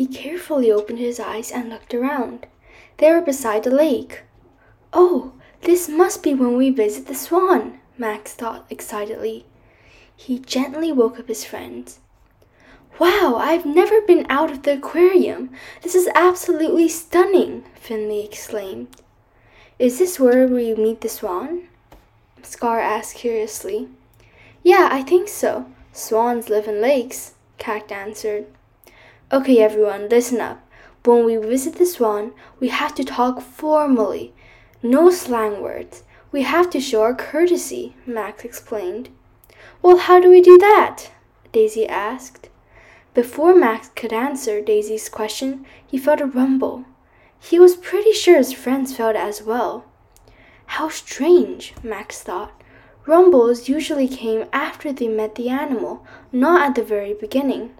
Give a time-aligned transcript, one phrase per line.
[0.00, 2.46] He carefully opened his eyes and looked around.
[2.96, 4.22] They were beside the lake.
[4.94, 9.44] Oh, this must be when we visit the swan, Max thought excitedly.
[10.16, 11.98] He gently woke up his friends.
[12.98, 15.50] Wow, I've never been out of the aquarium.
[15.82, 18.96] This is absolutely stunning, Finley exclaimed.
[19.78, 21.68] Is this where we meet the swan?
[22.40, 23.90] Scar asked curiously.
[24.62, 25.66] Yeah, I think so.
[25.92, 28.46] Swans live in lakes, Cact answered.
[29.32, 30.60] Okay, everyone, listen up.
[31.04, 34.34] When we visit the swan, we have to talk formally.
[34.82, 36.02] No slang words.
[36.32, 39.08] We have to show our courtesy, Max explained.
[39.82, 41.12] Well, how do we do that?
[41.52, 42.48] Daisy asked.
[43.14, 46.84] Before Max could answer Daisy's question, he felt a rumble.
[47.38, 49.84] He was pretty sure his friends felt as well.
[50.66, 52.60] How strange, Max thought.
[53.06, 57.76] Rumbles usually came after they met the animal, not at the very beginning.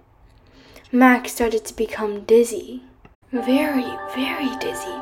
[0.92, 2.82] Max started to become dizzy.
[3.30, 4.98] Very, very dizzy.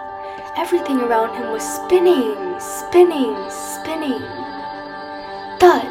[0.59, 4.21] Everything around him was spinning, spinning, spinning.
[5.59, 5.89] Thud!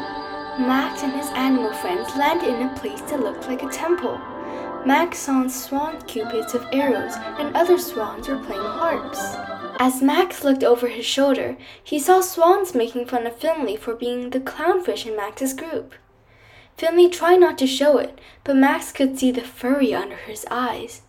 [0.60, 4.20] Max and his animal friends landed in a place that looked like a temple.
[4.86, 9.18] Max saw swan cupids of arrows, and other swans were playing harps.
[9.80, 14.30] As Max looked over his shoulder, he saw swans making fun of Finley for being
[14.30, 15.92] the clownfish in Max's group.
[16.78, 21.02] Finley tried not to show it, but Max could see the fury under his eyes.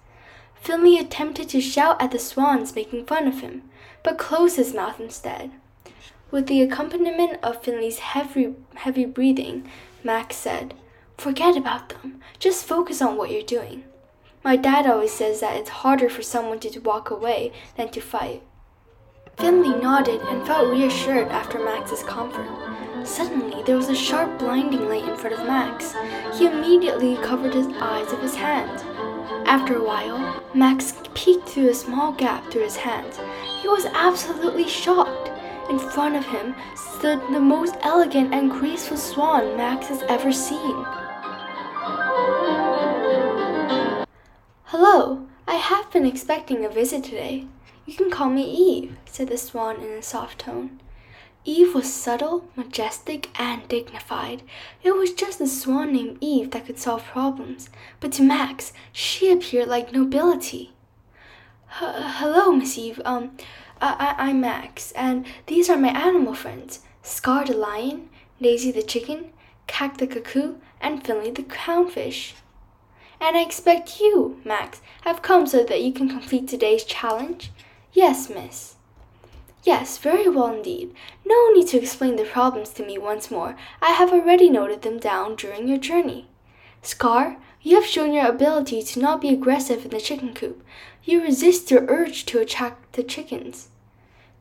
[0.55, 3.61] Finley attempted to shout at the swans making fun of him,
[4.03, 5.51] but closed his mouth instead.
[6.31, 9.69] With the accompaniment of Finley's heavy, heavy breathing,
[10.03, 10.73] Max said,
[11.19, 12.19] Forget about them.
[12.39, 13.83] Just focus on what you're doing.
[14.43, 18.41] My dad always says that it's harder for someone to walk away than to fight.
[19.37, 22.47] Finley nodded and felt reassured after Max's comfort.
[23.09, 25.95] Suddenly, there was a sharp blinding light in front of Max.
[26.37, 28.69] He immediately covered his eyes with his hand.
[29.47, 33.19] After a while, Max peeked through a small gap through his hands.
[33.61, 35.31] He was absolutely shocked.
[35.71, 40.85] In front of him stood the most elegant and graceful swan Max has ever seen.
[44.65, 47.47] Hello, I have been expecting a visit today.
[47.87, 50.79] You can call me Eve, said the swan in a soft tone.
[51.45, 54.43] Eve was subtle, majestic, and dignified.
[54.83, 57.69] It was just a swan named Eve that could solve problems,
[57.99, 60.73] but to Max, she appeared like nobility.
[61.67, 62.99] Hello, Miss Eve.
[63.05, 63.37] Um,
[63.79, 68.09] I, I, I'm Max, and these are my animal friends Scar the lion,
[68.41, 69.31] Daisy the chicken,
[69.67, 72.33] Cact the cuckoo, and Finley the clownfish.
[73.21, 77.51] And I expect you, Max, have come so that you can complete today's challenge?
[77.93, 78.75] Yes, miss.
[79.69, 80.95] Yes, very well indeed.
[81.23, 83.55] No need to explain the problems to me once more.
[83.83, 86.27] I have already noted them down during your journey.
[86.81, 90.65] Scar, you have shown your ability to not be aggressive in the chicken coop.
[91.03, 93.67] You resist your urge to attack the chickens.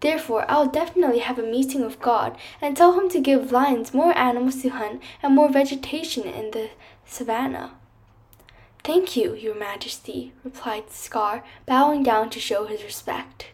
[0.00, 4.16] Therefore, I'll definitely have a meeting with God and tell him to give lions more
[4.16, 6.70] animals to hunt and more vegetation in the
[7.04, 7.72] savannah.
[8.82, 13.48] Thank you, Your Majesty, replied Scar, bowing down to show his respect.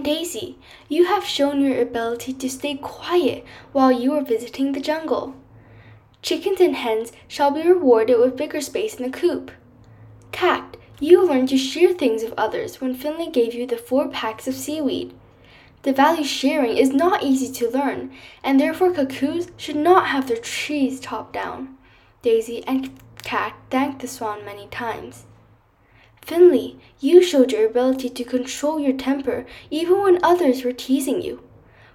[0.00, 0.56] Daisy,
[0.88, 5.34] you have shown your ability to stay quiet while you are visiting the jungle.
[6.22, 9.50] Chickens and hens shall be rewarded with bigger space in the coop.
[10.30, 14.46] Cact, you learned to share things with others when Finley gave you the four packs
[14.46, 15.12] of seaweed.
[15.82, 18.12] The value sharing is not easy to learn,
[18.44, 21.76] and therefore cuckoos should not have their trees chopped down.
[22.22, 22.90] Daisy and
[23.24, 25.24] Cact thanked the swan many times.
[26.30, 31.42] Finley, you showed your ability to control your temper even when others were teasing you.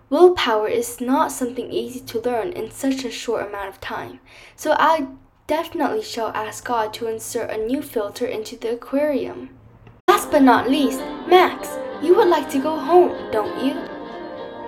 [0.09, 4.19] Willpower is not something easy to learn in such a short amount of time,
[4.57, 5.07] so I
[5.47, 9.51] definitely shall ask God to insert a new filter into the aquarium.
[10.09, 10.99] Last but not least,
[11.29, 11.69] Max,
[12.03, 13.73] you would like to go home, don't you?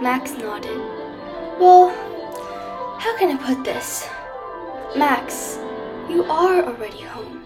[0.01, 0.77] Max nodded.
[1.59, 1.89] Well,
[2.99, 4.07] how can I put this?
[4.95, 5.59] Max,
[6.09, 7.45] you are already home.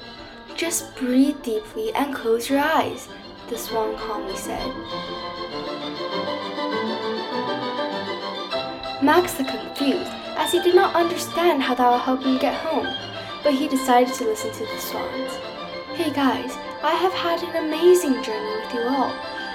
[0.62, 3.08] Just breathe deeply and close your eyes,
[3.50, 4.64] the swan calmly said.
[9.02, 12.86] Max looked confused, as he did not understand how that would help him get home,
[13.42, 15.34] but he decided to listen to the swans.
[15.96, 19.12] Hey guys, I have had an amazing journey with you all.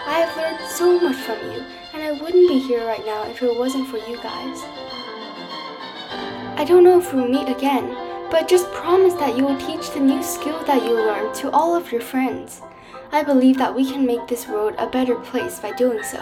[0.09, 1.65] I have learned so much from you,
[1.95, 4.61] and I wouldn't be here right now if it wasn't for you guys.
[6.59, 7.97] I don't know if we'll meet again,
[8.31, 11.75] but just promise that you will teach the new skill that you learned to all
[11.75, 12.61] of your friends.
[13.13, 16.19] I believe that we can make this world a better place by doing so.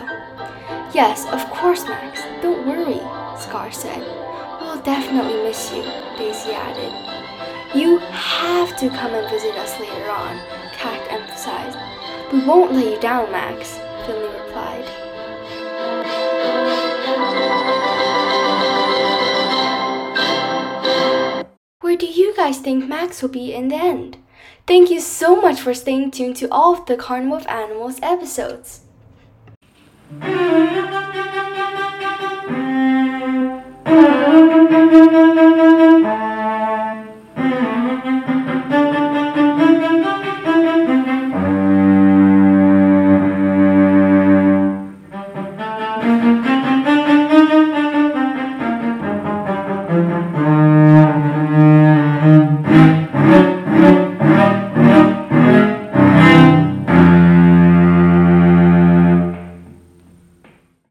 [0.93, 2.21] Yes, of course, Max.
[2.43, 3.01] Don't worry,
[3.41, 4.01] Scar said.
[4.61, 5.83] We'll definitely miss you,
[6.19, 7.77] Daisy added.
[7.77, 10.39] You have to come and visit us later on,
[10.73, 11.79] Cact emphasized.
[12.33, 15.04] We won't let you down, Max, Finley replied.
[21.95, 24.17] Where do you guys think Max will be in the end?
[24.67, 28.81] Thank you so much for staying tuned to all of the Carnival of Animals episodes.